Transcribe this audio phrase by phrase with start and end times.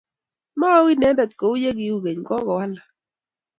[0.59, 2.87] Mau inendet kou ye kiu keny, kogowalak.